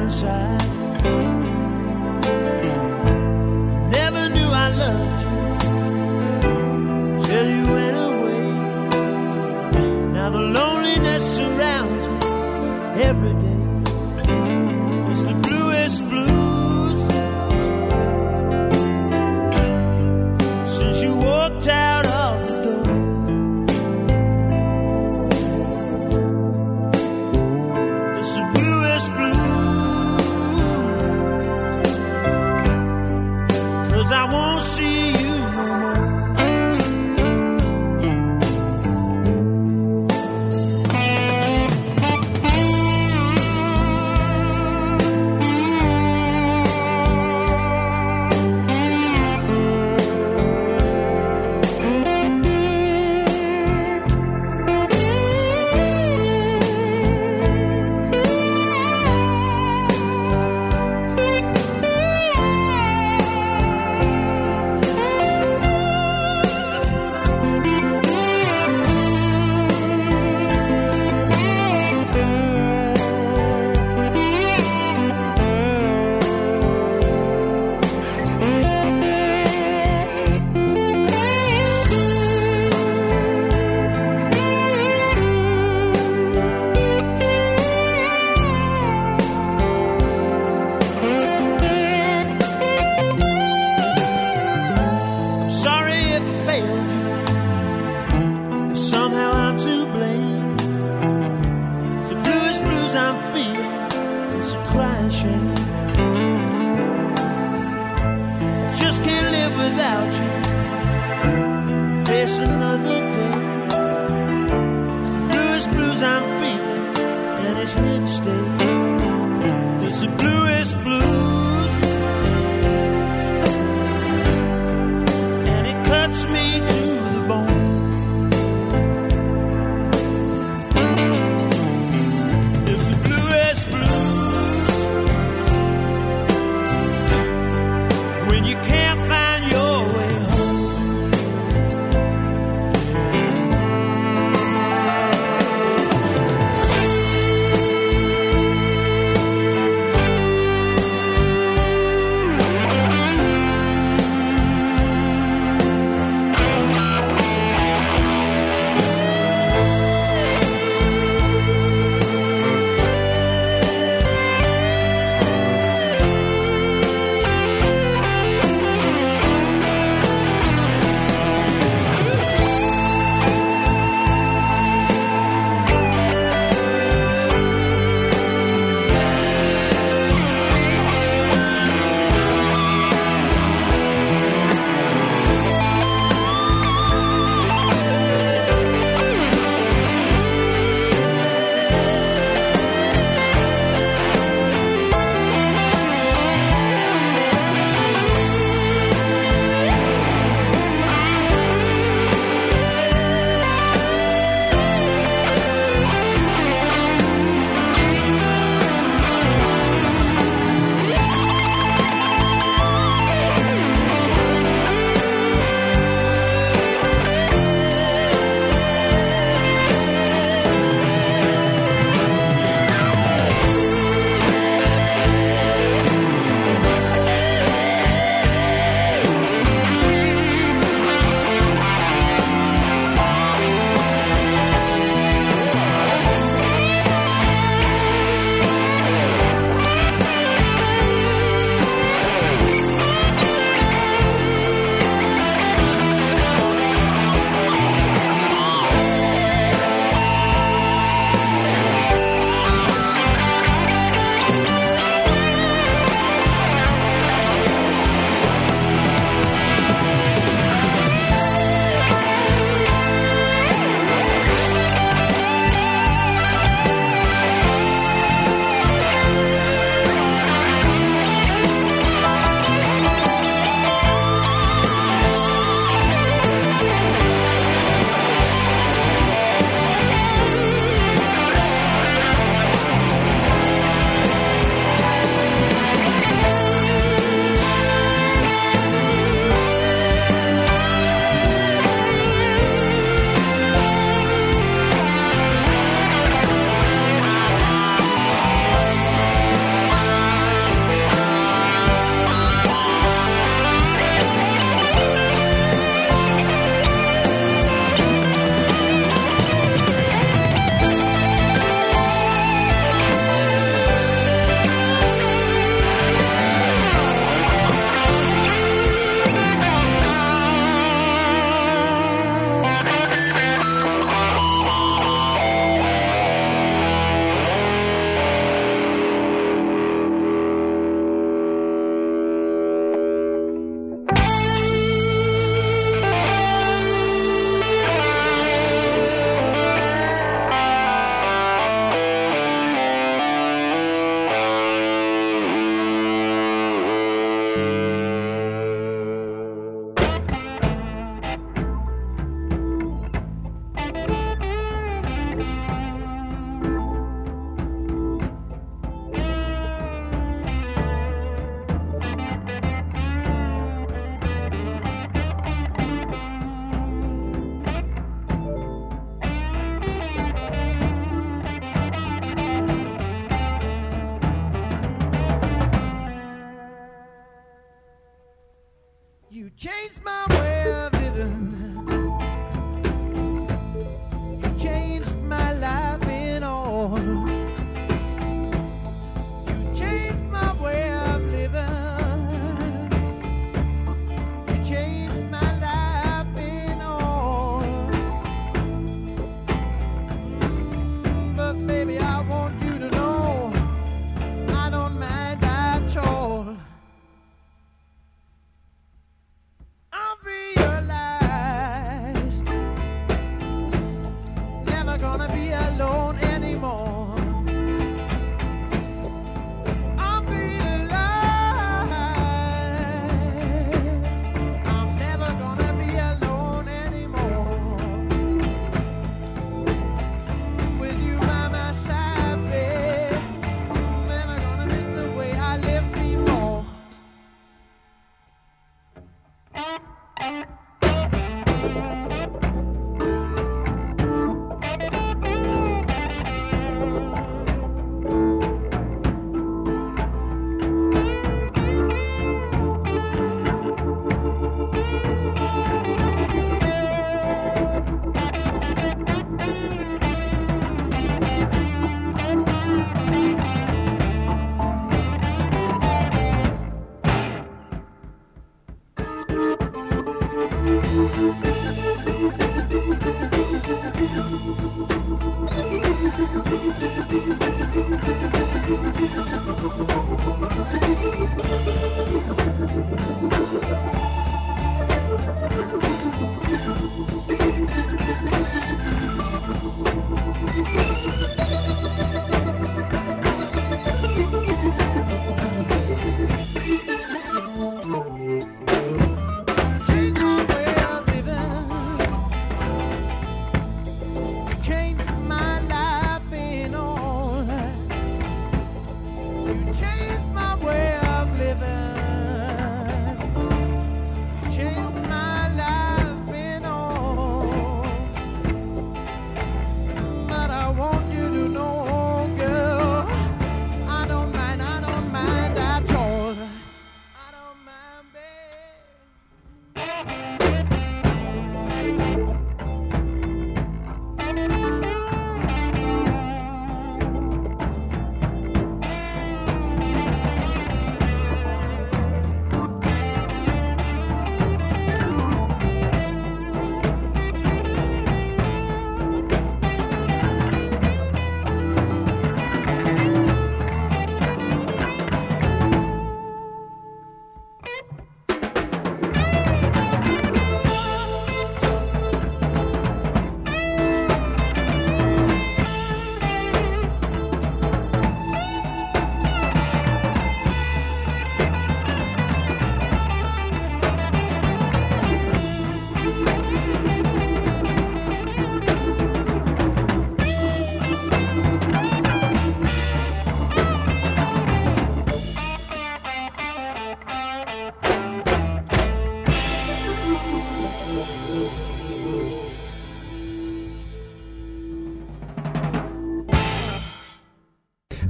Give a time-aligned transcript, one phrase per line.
[0.00, 1.37] inside.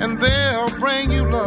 [0.00, 1.37] And they'll bring you love.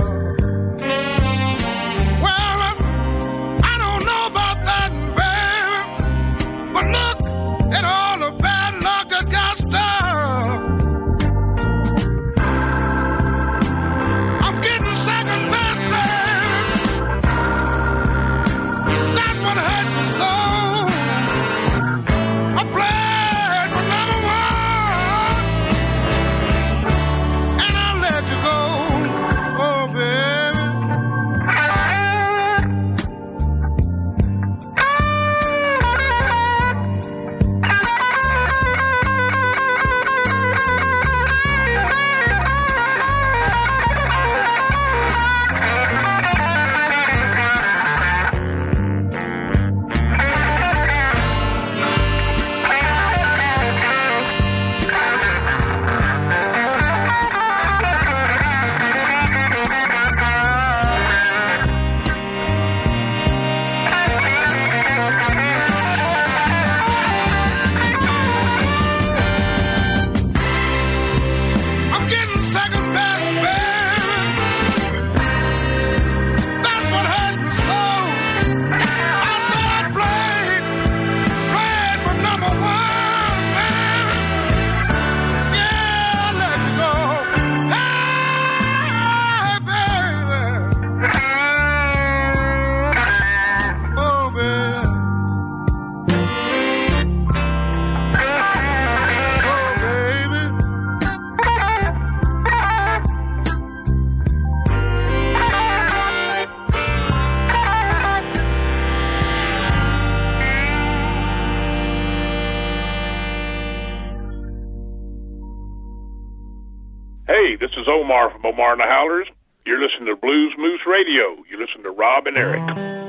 [117.62, 119.28] This is Omar from Omar and the Howlers.
[119.68, 121.44] You're listening to Bluesmoose Radio.
[121.48, 123.01] You listen to Rob and Eric.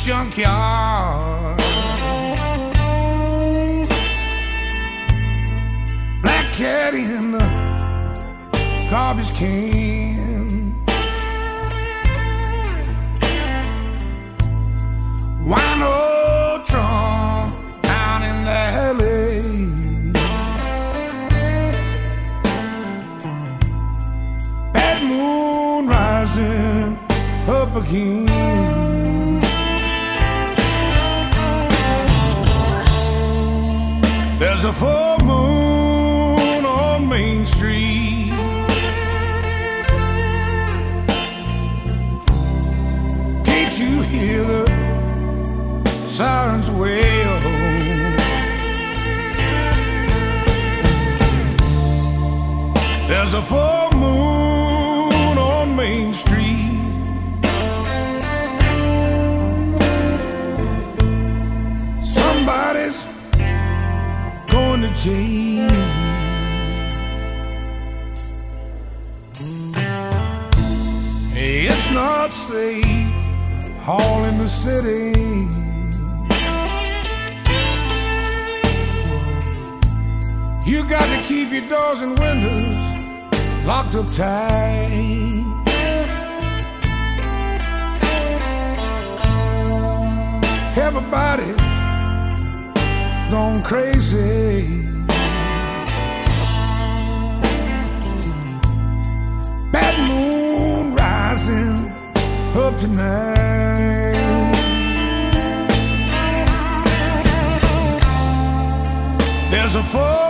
[0.00, 1.58] Junkyard.
[6.22, 7.44] Black cat in the
[8.90, 10.74] garbage can.
[15.44, 19.42] Wine old drum down in the alley.
[24.72, 26.98] Bad moon rising
[27.48, 28.29] up again.
[53.32, 56.66] There's a full moon on Main Street.
[62.02, 62.98] Somebody's
[64.50, 65.70] going to jail.
[71.32, 75.12] It's not safe all in the city.
[80.68, 82.69] You got to keep your doors and windows
[83.70, 85.44] locked up tight.
[90.86, 91.52] Everybody
[93.30, 94.82] gone crazy.
[99.70, 101.92] Bad moon rising
[102.56, 103.30] up tonight.
[109.52, 110.29] There's a full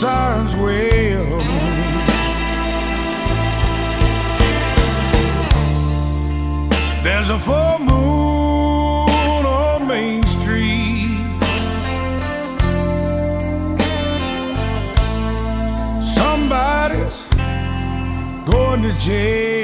[0.00, 1.26] sirens wail?
[7.02, 11.18] There's a full moon on Main Street.
[16.16, 17.18] Somebody's
[18.50, 19.59] going to jail.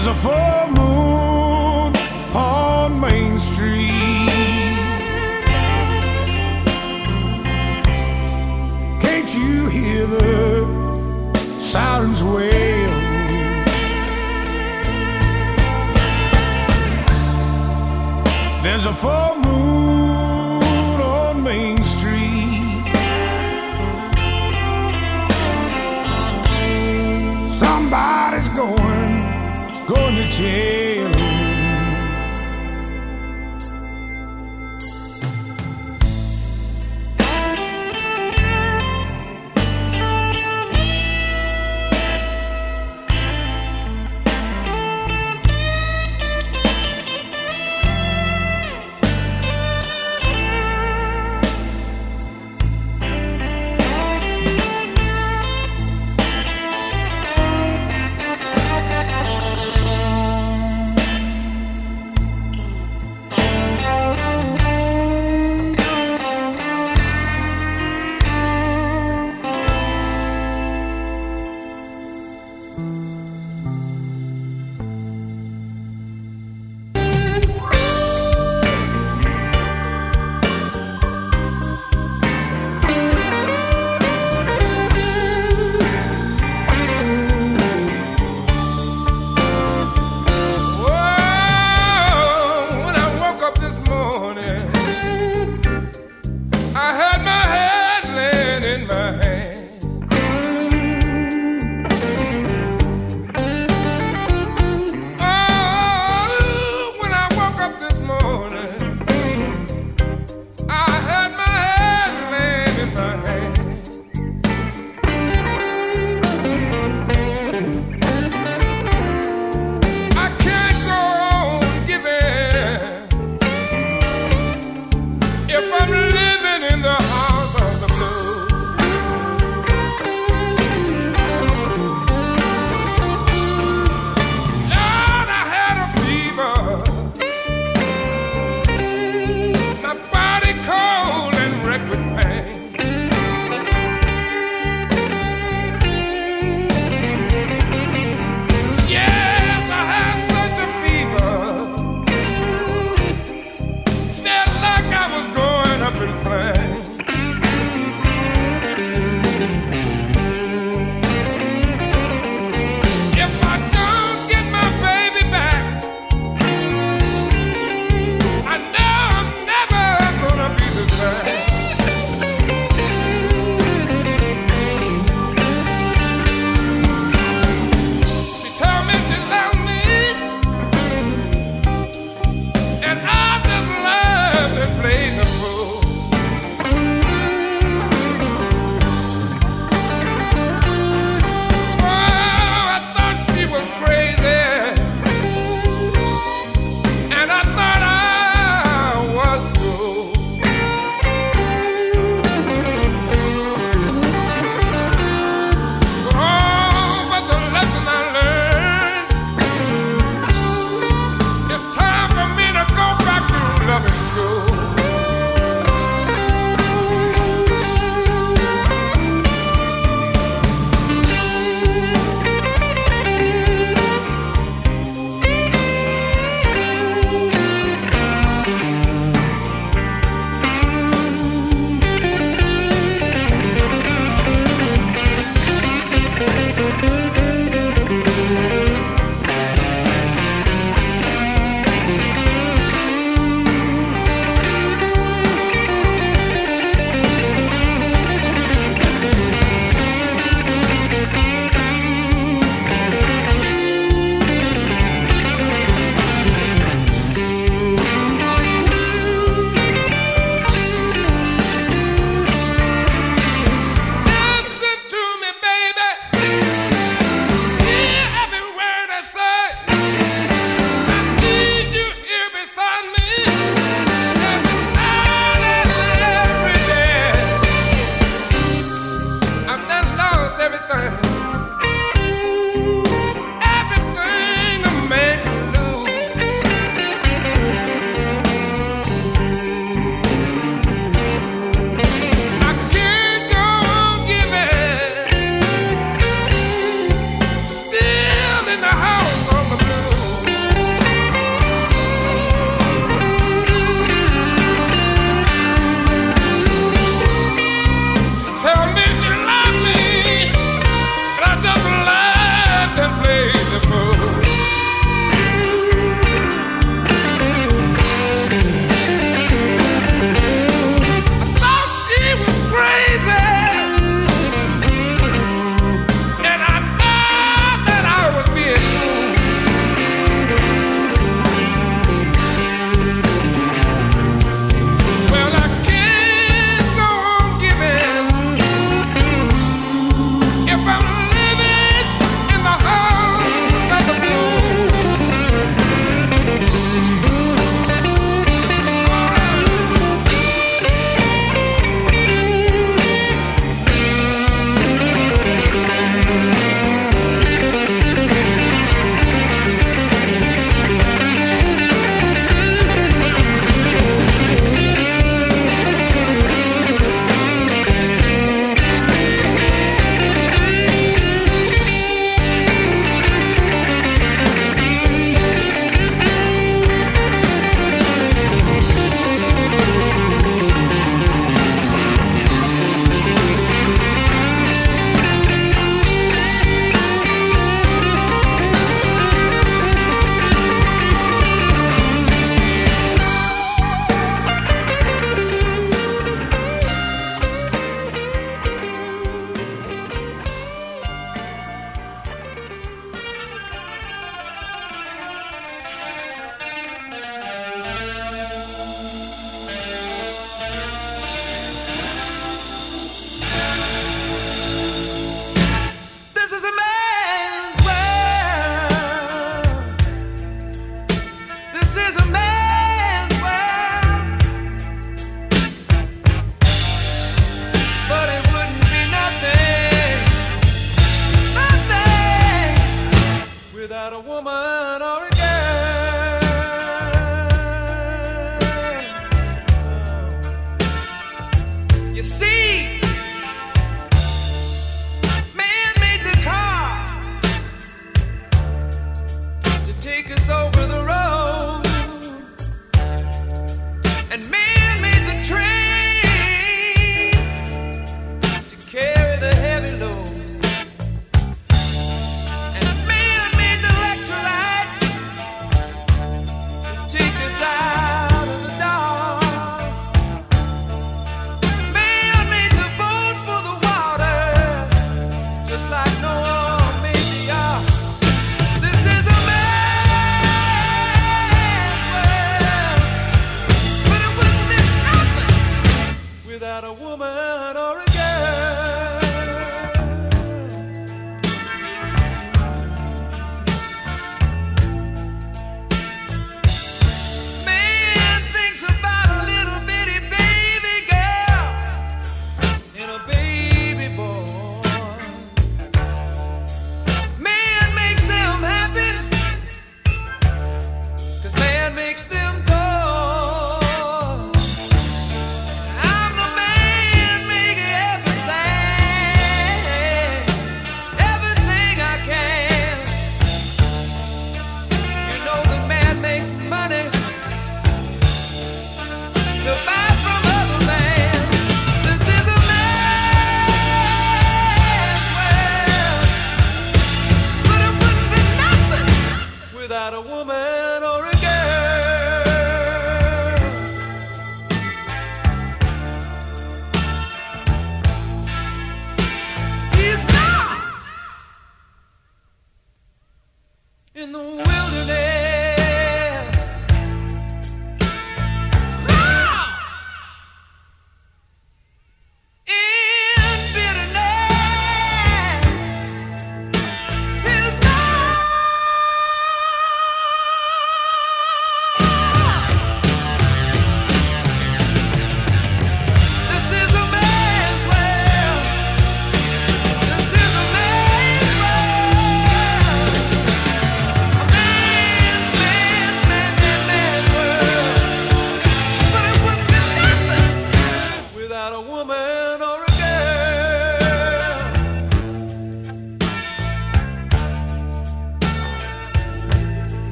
[0.00, 1.92] There's a full moon
[2.32, 3.90] on Main Street.
[9.02, 10.64] Can't you hear the
[11.60, 12.90] sirens wail?
[18.62, 19.37] There's a full
[30.38, 30.87] going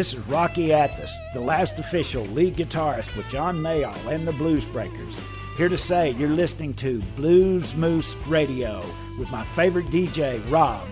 [0.00, 5.20] This is Rocky Athas, the last official lead guitarist with John Mayall and the Bluesbreakers,
[5.58, 8.82] here to say you're listening to Bluesmoose Radio
[9.18, 10.88] with my favorite DJ, Rob.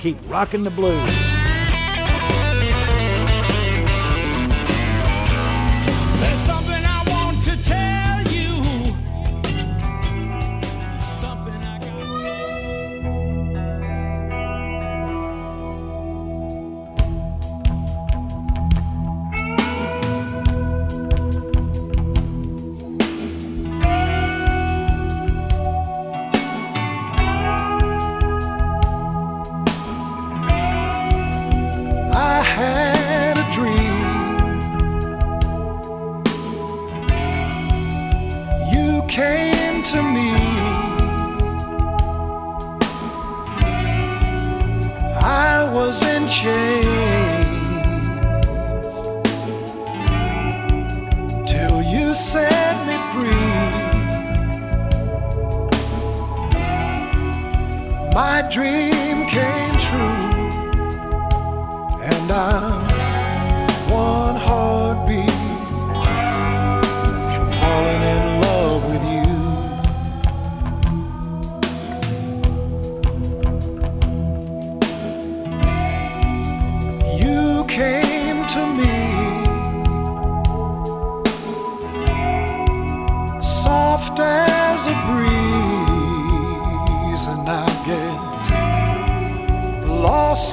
[0.00, 1.27] Keep rocking the blues.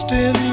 [0.08, 0.45] still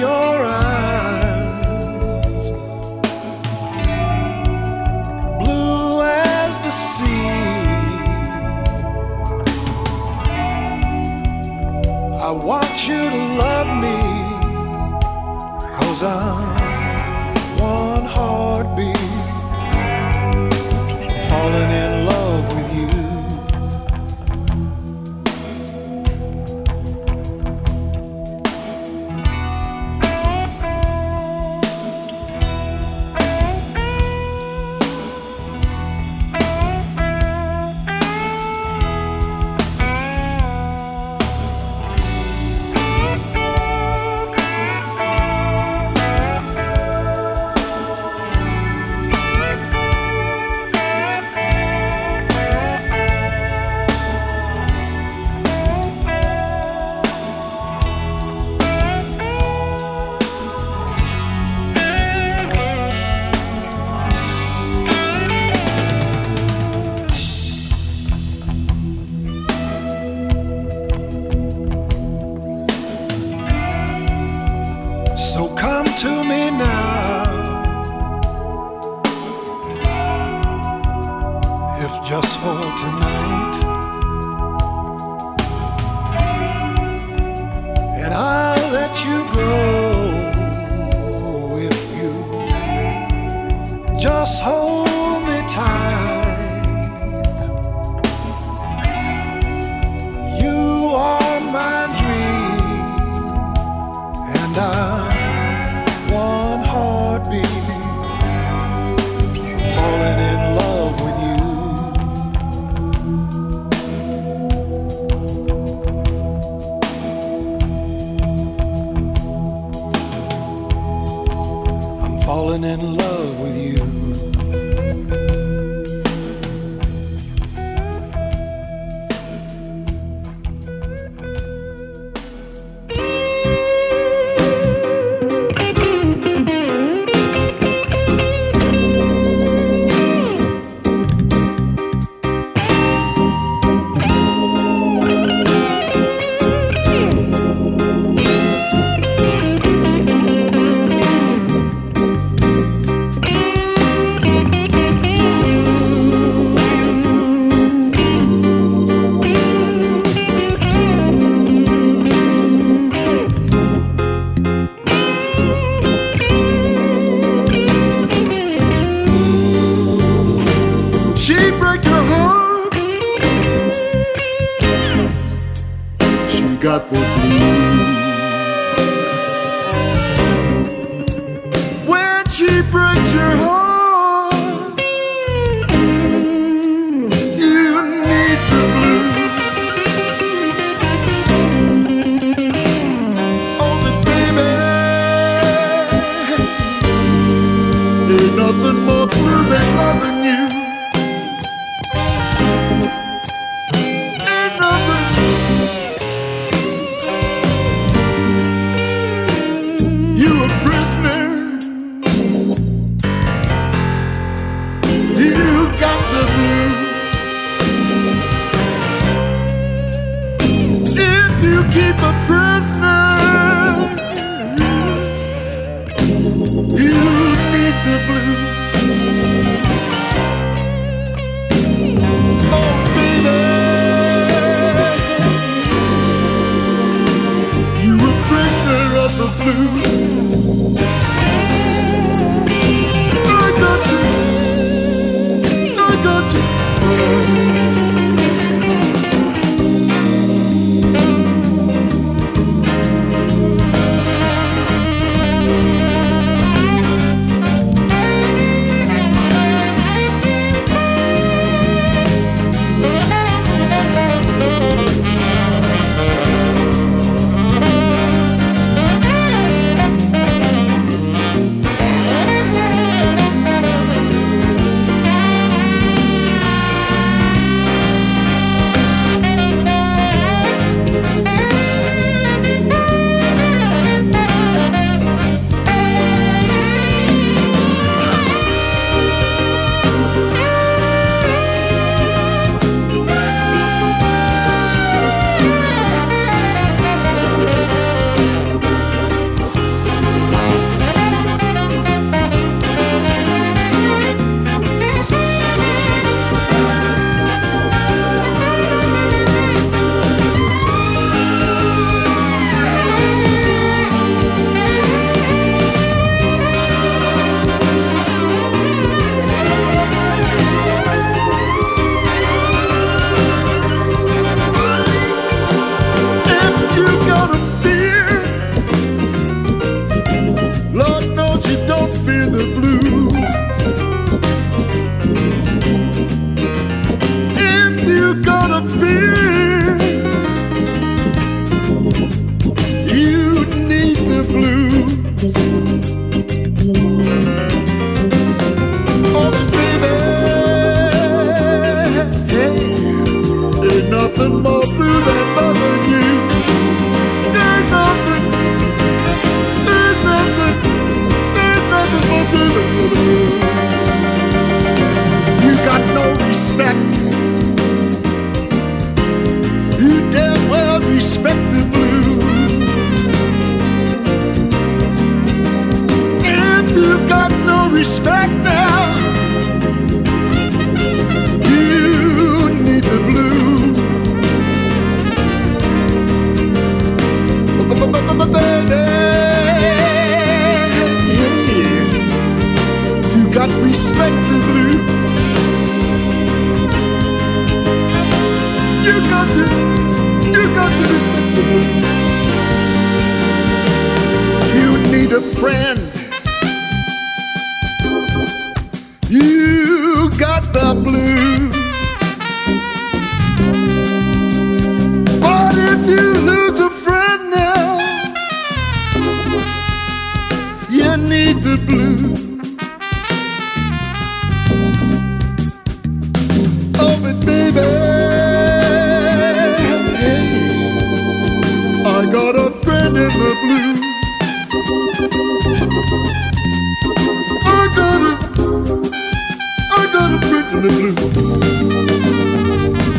[440.63, 441.41] morning blue.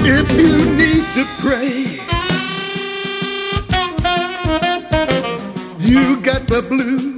[0.06, 2.00] If you need to pray,
[5.80, 7.13] you got the blues.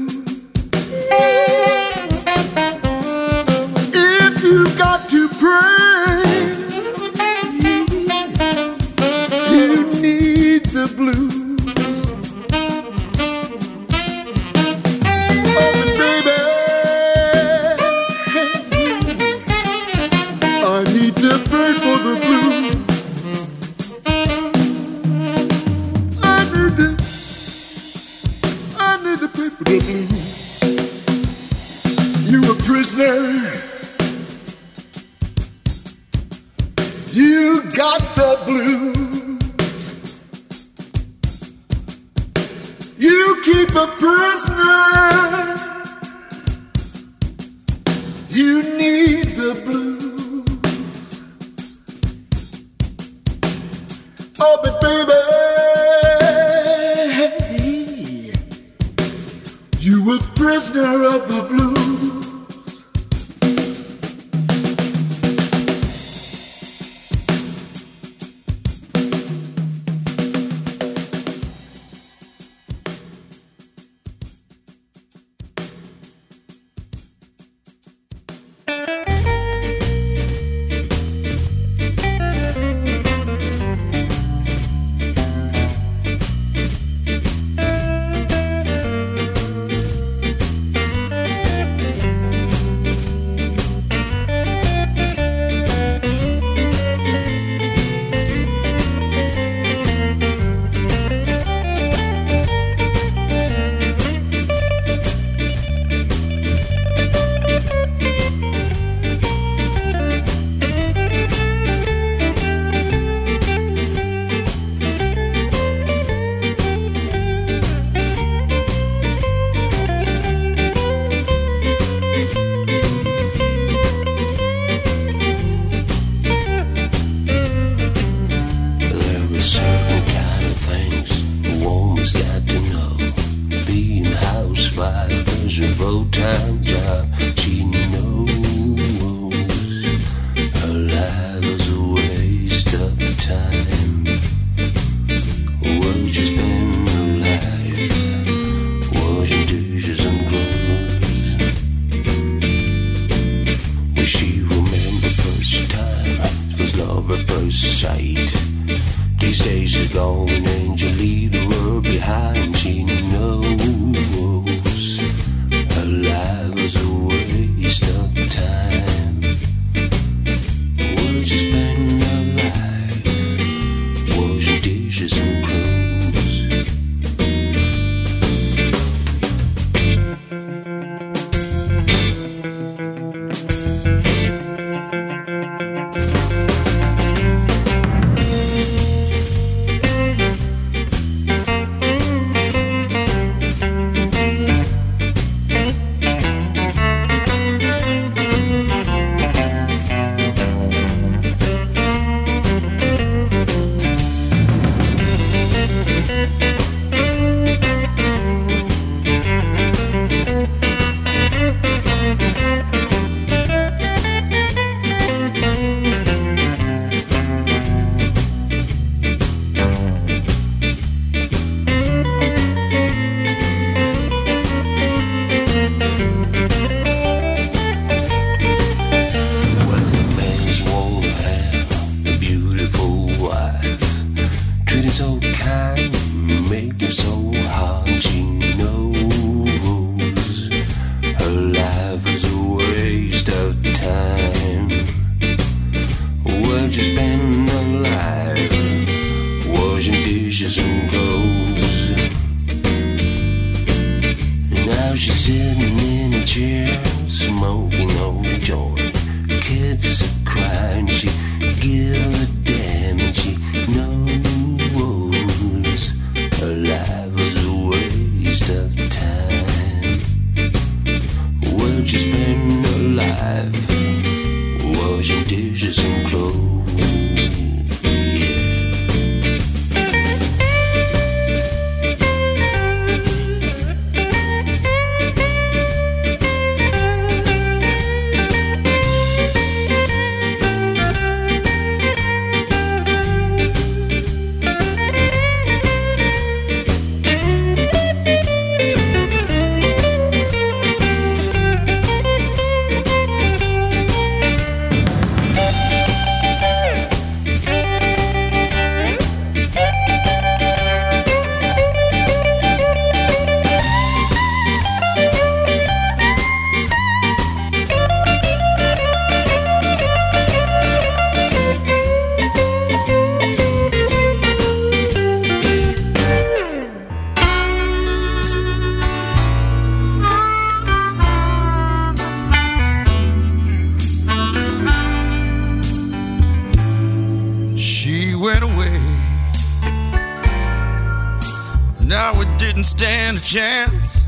[343.26, 344.03] Chance.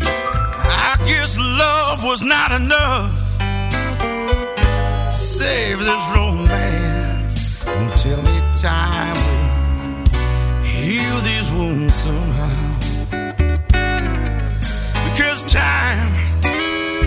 [0.00, 3.10] I guess love was not enough
[5.10, 7.66] to save this romance.
[7.66, 9.16] And tell me time
[10.14, 12.78] will heal these wounds somehow.
[15.10, 16.12] Because time,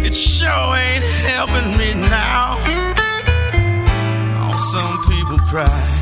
[0.05, 2.57] it sure ain't helping me now.
[4.43, 5.97] Oh, some people cry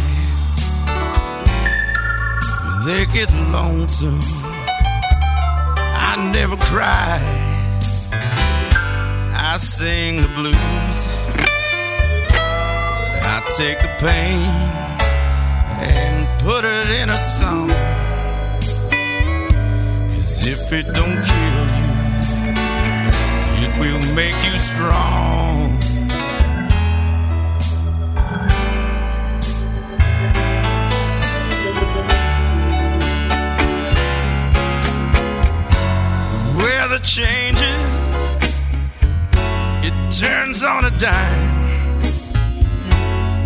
[2.85, 4.38] they get lonesome.
[6.19, 7.17] I never cry.
[9.51, 10.99] I sing the blues.
[13.23, 14.49] I take the pain
[15.79, 17.69] and put it in a song.
[20.11, 21.89] Cause if it don't kill you,
[23.63, 25.88] it will make you strong.
[37.03, 38.09] Changes,
[39.83, 42.03] it turns on a dime.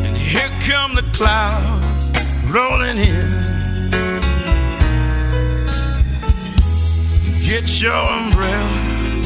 [0.06, 2.12] And here come the clouds
[2.49, 3.54] rolling in.
[7.45, 9.24] Get your umbrella,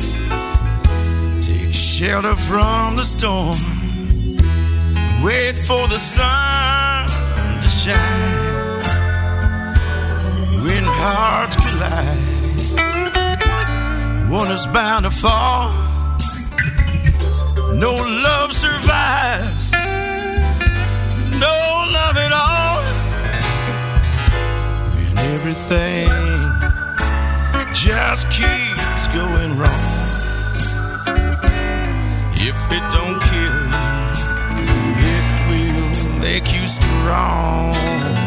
[1.42, 3.58] take shelter from the storm.
[5.24, 7.08] Wait for the sun
[7.62, 8.48] to shine.
[10.64, 12.27] When hearts collide
[14.30, 15.72] one is bound to fall.
[17.76, 19.72] No love survives,
[21.46, 21.58] no
[21.98, 22.82] love at all.
[24.96, 26.10] When everything
[27.74, 29.98] just keeps going wrong.
[32.50, 33.58] If it don't kill
[34.58, 34.78] you,
[35.16, 38.27] it will make you strong.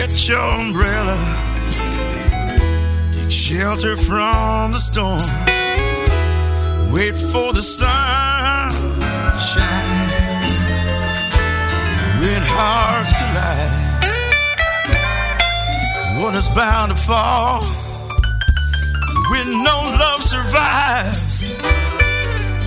[0.00, 1.18] Get your umbrella,
[3.12, 5.20] take shelter from the storm.
[6.90, 8.72] Wait for the sun
[9.38, 10.08] shine
[12.18, 13.74] when hearts collide.
[16.22, 17.62] One is bound to fall
[19.30, 21.44] when no love survives.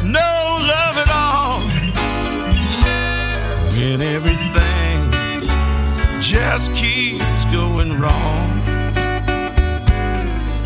[0.04, 1.62] No love at all
[3.72, 4.63] when everything
[6.34, 8.50] just keeps going wrong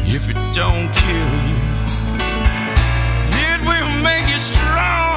[0.05, 1.57] if it don't kill you.
[3.51, 5.16] It will make you strong.